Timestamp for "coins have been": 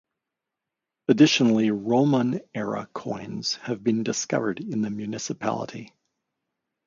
2.91-4.01